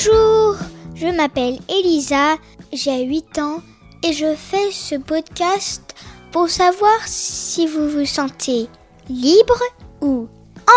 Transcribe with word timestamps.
Je 0.00 1.16
m'appelle 1.16 1.58
Elisa, 1.68 2.36
j'ai 2.72 3.02
8 3.02 3.38
ans 3.40 3.60
et 4.04 4.12
je 4.12 4.32
fais 4.36 4.70
ce 4.70 4.94
podcast 4.94 5.82
pour 6.30 6.48
savoir 6.48 7.00
si 7.04 7.66
vous 7.66 7.88
vous 7.88 8.06
sentez 8.06 8.68
libre 9.08 9.60
ou 10.00 10.28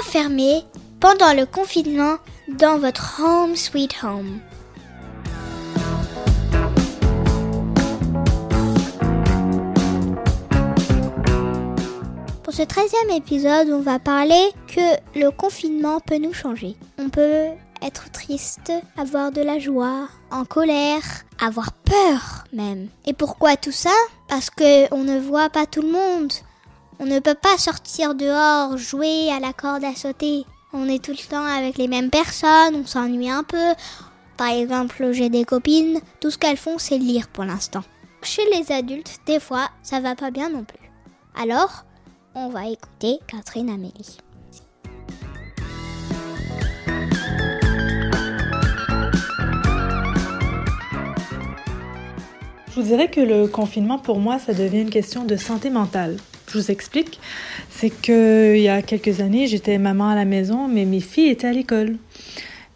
enfermé 0.00 0.62
pendant 1.00 1.32
le 1.34 1.46
confinement 1.46 2.18
dans 2.48 2.78
votre 2.78 3.20
home 3.20 3.56
sweet 3.56 3.96
home. 4.04 4.38
Pour 12.44 12.54
ce 12.54 12.62
13e 12.62 13.16
épisode, 13.16 13.68
on 13.70 13.80
va 13.80 13.98
parler 13.98 14.52
que 14.68 15.18
le 15.18 15.30
confinement 15.32 15.98
peut 15.98 16.18
nous 16.18 16.32
changer. 16.32 16.76
On 16.98 17.08
peut 17.08 17.48
être 17.82 18.10
triste, 18.10 18.72
avoir 18.96 19.32
de 19.32 19.40
la 19.40 19.58
joie, 19.58 20.08
en 20.30 20.44
colère, 20.44 21.02
avoir 21.40 21.72
peur 21.72 22.44
même. 22.52 22.88
Et 23.06 23.12
pourquoi 23.12 23.56
tout 23.56 23.72
ça? 23.72 23.94
Parce 24.28 24.50
que 24.50 24.92
on 24.94 25.04
ne 25.04 25.18
voit 25.18 25.50
pas 25.50 25.66
tout 25.66 25.82
le 25.82 25.92
monde. 25.92 26.32
On 26.98 27.06
ne 27.06 27.20
peut 27.20 27.34
pas 27.34 27.58
sortir 27.58 28.14
dehors, 28.14 28.76
jouer 28.76 29.30
à 29.32 29.40
la 29.40 29.52
corde 29.52 29.84
à 29.84 29.94
sauter. 29.94 30.44
On 30.72 30.88
est 30.88 31.02
tout 31.02 31.12
le 31.12 31.28
temps 31.28 31.44
avec 31.44 31.78
les 31.78 31.88
mêmes 31.88 32.10
personnes, 32.10 32.74
on 32.74 32.86
s'ennuie 32.86 33.30
un 33.30 33.44
peu. 33.44 33.74
Par 34.36 34.48
exemple, 34.48 35.12
j'ai 35.12 35.30
des 35.30 35.44
copines, 35.44 36.00
tout 36.20 36.30
ce 36.30 36.38
qu'elles 36.38 36.56
font 36.56 36.78
c'est 36.78 36.98
lire 36.98 37.28
pour 37.28 37.44
l'instant. 37.44 37.82
Chez 38.22 38.42
les 38.52 38.72
adultes, 38.72 39.20
des 39.26 39.40
fois, 39.40 39.68
ça 39.82 40.00
va 40.00 40.14
pas 40.14 40.30
bien 40.30 40.50
non 40.50 40.64
plus. 40.64 40.90
Alors, 41.40 41.84
on 42.34 42.48
va 42.48 42.68
écouter 42.68 43.18
Catherine 43.26 43.70
Amélie. 43.70 44.18
Vous 52.78 52.84
dirais 52.84 53.08
que 53.08 53.20
le 53.20 53.48
confinement, 53.48 53.98
pour 53.98 54.20
moi, 54.20 54.38
ça 54.38 54.54
devient 54.54 54.82
une 54.82 54.90
question 54.90 55.24
de 55.24 55.34
santé 55.34 55.68
mentale. 55.68 56.16
Je 56.46 56.58
vous 56.58 56.70
explique. 56.70 57.18
C'est 57.70 57.90
qu'il 57.90 58.60
y 58.60 58.68
a 58.68 58.82
quelques 58.82 59.20
années, 59.20 59.48
j'étais 59.48 59.78
maman 59.78 60.10
à 60.10 60.14
la 60.14 60.24
maison, 60.24 60.68
mais 60.68 60.84
mes 60.84 61.00
filles 61.00 61.30
étaient 61.30 61.48
à 61.48 61.52
l'école. 61.52 61.96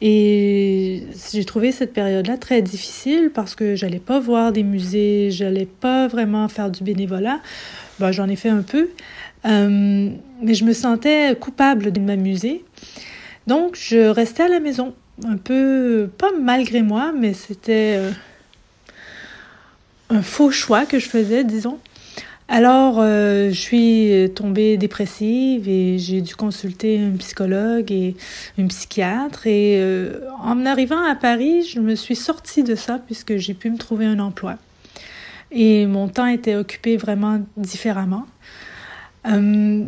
Et 0.01 1.05
j'ai 1.33 1.45
trouvé 1.45 1.71
cette 1.71 1.93
période-là 1.93 2.37
très 2.37 2.63
difficile 2.63 3.31
parce 3.33 3.55
que 3.55 3.77
j'allais 3.77 4.01
pas 4.01 4.19
voir 4.19 4.51
des 4.51 4.65
musées, 4.65 5.31
j'allais 5.31 5.67
pas 5.67 6.09
vraiment 6.09 6.49
faire 6.49 6.73
du 6.73 6.83
bénévolat. 6.83 7.39
Ben, 8.01 8.11
j'en 8.11 8.29
ai 8.29 8.35
fait 8.35 8.49
un 8.49 8.63
peu, 8.63 8.89
euh, 9.47 10.09
mais 10.43 10.55
je 10.55 10.65
me 10.65 10.73
sentais 10.73 11.37
coupable 11.39 11.93
de 11.93 12.01
m'amuser. 12.01 12.65
Donc, 13.47 13.77
je 13.81 14.09
restais 14.09 14.43
à 14.43 14.49
la 14.49 14.59
maison, 14.59 14.95
un 15.25 15.37
peu, 15.37 16.11
pas 16.19 16.33
malgré 16.41 16.83
moi, 16.83 17.13
mais 17.17 17.35
c'était 17.35 17.95
euh, 17.99 18.11
un 20.13 20.23
faux 20.23 20.51
choix 20.51 20.85
que 20.85 20.99
je 20.99 21.09
faisais, 21.09 21.43
disons. 21.43 21.79
Alors, 22.49 22.97
euh, 22.99 23.49
je 23.49 23.59
suis 23.59 24.31
tombée 24.35 24.77
dépressive 24.77 25.69
et 25.71 25.99
j'ai 25.99 26.21
dû 26.21 26.37
consulter 26.37 27.01
un 27.01 27.17
psychologue 27.17 27.91
et 27.91 28.15
une 28.59 28.69
psychiatre. 28.69 29.47
Et 29.47 29.79
euh, 29.81 30.21
en 30.39 30.67
arrivant 30.67 31.03
à 31.03 31.15
Paris, 31.15 31.63
je 31.63 31.81
me 31.81 31.95
suis 31.95 32.15
sortie 32.15 32.63
de 32.63 32.75
ça 32.75 32.99
puisque 32.99 33.39
j'ai 33.39 33.55
pu 33.55 33.71
me 33.71 33.79
trouver 33.79 34.05
un 34.05 34.19
emploi. 34.19 34.59
Et 35.51 35.87
mon 35.87 36.09
temps 36.09 36.27
était 36.27 36.57
occupé 36.57 36.99
vraiment 36.99 37.41
différemment. 37.57 38.27
Euh, 39.27 39.85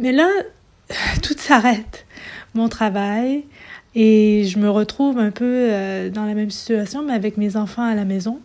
mais 0.00 0.10
là, 0.10 0.28
tout 1.22 1.36
s'arrête. 1.38 2.06
Mon 2.54 2.68
travail, 2.68 3.44
et 3.94 4.44
je 4.46 4.58
me 4.58 4.68
retrouve 4.68 5.18
un 5.18 5.30
peu 5.30 5.68
dans 6.12 6.24
la 6.24 6.34
même 6.34 6.50
situation, 6.50 7.04
mais 7.04 7.12
avec 7.12 7.36
mes 7.36 7.56
enfants 7.56 7.82
à 7.82 7.94
la 7.94 8.04
maison. 8.04 8.40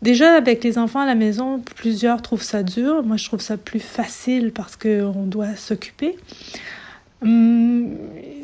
Déjà, 0.00 0.34
avec 0.34 0.62
les 0.62 0.78
enfants 0.78 1.00
à 1.00 1.06
la 1.06 1.16
maison, 1.16 1.60
plusieurs 1.74 2.22
trouvent 2.22 2.42
ça 2.42 2.62
dur. 2.62 3.02
Moi, 3.02 3.16
je 3.16 3.24
trouve 3.24 3.40
ça 3.40 3.56
plus 3.56 3.80
facile 3.80 4.52
parce 4.52 4.76
qu'on 4.76 5.24
doit 5.24 5.56
s'occuper. 5.56 6.16
Hum, 7.22 7.96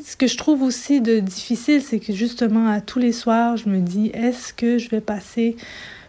ce 0.05 0.17
que 0.17 0.27
je 0.27 0.37
trouve 0.37 0.63
aussi 0.63 1.01
de 1.01 1.21
difficile, 1.21 1.81
c'est 1.81 2.01
que 2.01 2.13
justement, 2.13 2.69
à 2.69 2.81
tous 2.81 2.99
les 2.99 3.13
soirs, 3.13 3.57
je 3.57 3.69
me 3.69 3.79
dis, 3.79 4.11
est-ce 4.15 4.53
que 4.53 4.79
je 4.79 4.91
vais 4.91 5.01
passer 5.01 5.57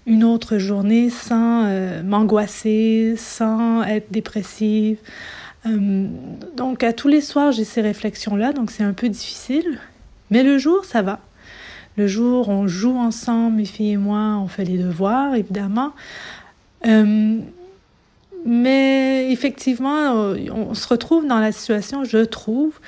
une 0.07 0.23
autre 0.23 0.57
journée 0.57 1.11
sans 1.11 1.65
euh, 1.65 2.01
m'angoisser, 2.01 3.13
sans 3.15 3.83
être 3.83 4.11
dépressive? 4.11 4.97
Hum, 5.63 6.09
donc, 6.57 6.83
à 6.83 6.91
tous 6.91 7.07
les 7.07 7.21
soirs, 7.21 7.51
j'ai 7.51 7.65
ces 7.65 7.81
réflexions-là, 7.81 8.51
donc 8.51 8.71
c'est 8.71 8.83
un 8.83 8.93
peu 8.93 9.09
difficile. 9.09 9.79
Mais 10.31 10.41
le 10.41 10.57
jour, 10.57 10.85
ça 10.85 11.03
va. 11.03 11.19
Le 11.97 12.07
jour, 12.07 12.49
on 12.49 12.67
joue 12.67 12.97
ensemble, 12.97 13.57
mes 13.57 13.65
filles 13.65 13.91
et 13.91 13.97
moi, 13.97 14.37
on 14.41 14.47
fait 14.47 14.65
les 14.65 14.77
devoirs, 14.77 15.35
évidemment. 15.35 15.93
Euh, 16.85 17.37
mais 18.45 19.31
effectivement, 19.31 20.11
on 20.53 20.73
se 20.75 20.87
retrouve 20.87 21.25
dans 21.25 21.39
la 21.39 21.51
situation, 21.51 22.03
je 22.03 22.19
trouve, 22.19 22.79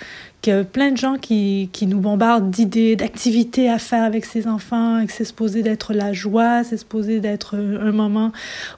a 0.52 0.64
plein 0.64 0.92
de 0.92 0.98
gens 0.98 1.18
qui, 1.18 1.70
qui 1.74 1.88
nous 1.88 2.00
bombardent 2.00 2.50
d'idées, 2.50 2.96
d'activités 2.96 3.70
à 3.70 3.80
faire 3.80 4.04
avec 4.04 4.26
ses 4.26 4.48
enfants, 4.48 5.00
et 5.00 5.08
que 5.08 5.14
c'est 5.14 5.26
supposé 5.26 5.62
d'être 5.64 5.94
la 5.94 6.14
joie, 6.14 6.64
c'est 6.64 6.78
supposé 6.78 7.20
d'être 7.20 7.56
un 7.56 7.92
moment 7.92 8.32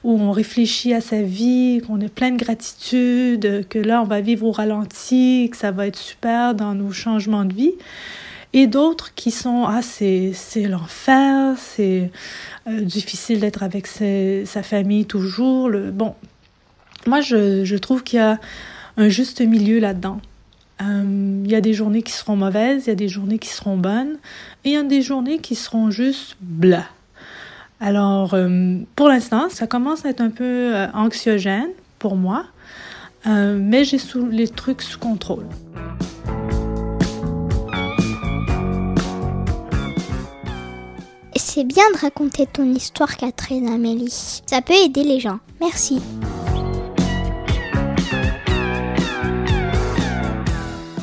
où 0.04 0.20
on 0.20 0.30
réfléchit 0.32 0.94
à 0.94 1.00
sa 1.00 1.22
vie, 1.22 1.82
qu'on 1.86 2.00
est 2.00 2.12
plein 2.12 2.30
de 2.30 2.42
gratitude, 2.42 3.66
que 3.68 3.78
là, 3.78 4.02
on 4.02 4.06
va 4.06 4.20
vivre 4.20 4.46
au 4.46 4.52
ralenti, 4.52 5.48
que 5.50 5.56
ça 5.56 5.70
va 5.70 5.86
être 5.86 5.98
super 5.98 6.54
dans 6.54 6.74
nos 6.74 6.92
changements 6.92 7.44
de 7.44 7.54
vie 7.54 7.74
et 8.52 8.66
d'autres 8.66 9.14
qui 9.14 9.30
sont 9.30 9.64
ah 9.66 9.80
c'est 9.82 10.32
l'enfer, 10.68 11.54
c'est 11.56 12.10
euh, 12.66 12.80
difficile 12.80 13.40
d'être 13.40 13.62
avec 13.62 13.86
sa 13.86 14.62
famille 14.62 15.06
toujours. 15.06 15.70
Bon, 15.92 16.14
moi 17.06 17.20
je, 17.20 17.76
trouve 17.76 18.02
qu'il 18.02 18.18
y 18.18 18.22
a 18.22 18.38
un 18.96 19.08
juste 19.08 19.40
milieu 19.40 19.78
là-dedans. 19.78 20.20
Euh, 20.82 21.42
il 21.44 21.50
y 21.50 21.54
a 21.54 21.60
des 21.60 21.74
journées 21.74 22.02
qui 22.02 22.12
seront 22.12 22.36
mauvaises, 22.36 22.86
il 22.86 22.88
y 22.88 22.92
a 22.92 22.96
des 22.96 23.08
journées 23.08 23.38
qui 23.38 23.50
seront 23.50 23.76
bonnes, 23.76 24.16
et 24.64 24.70
il 24.70 24.72
y 24.72 24.76
a 24.76 24.82
des 24.82 25.02
journées 25.02 25.38
qui 25.38 25.54
seront 25.54 25.90
juste 25.90 26.36
blah. 26.40 26.86
Alors, 27.80 28.34
euh, 28.34 28.78
pour 28.96 29.08
l'instant, 29.08 29.48
ça 29.50 29.66
commence 29.66 30.04
à 30.04 30.10
être 30.10 30.20
un 30.20 30.30
peu 30.30 30.74
anxiogène 30.94 31.68
pour 31.98 32.16
moi, 32.16 32.46
mais 33.26 33.84
j'ai 33.84 33.98
les 34.30 34.48
trucs 34.48 34.80
sous 34.82 34.98
contrôle. 34.98 35.44
C'est 41.60 41.66
bien 41.66 41.90
de 41.90 41.98
raconter 41.98 42.46
ton 42.46 42.72
histoire, 42.72 43.18
Catherine 43.18 43.68
Amélie. 43.68 44.40
Ça 44.46 44.62
peut 44.62 44.72
aider 44.72 45.04
les 45.04 45.20
gens. 45.20 45.40
Merci. 45.60 46.00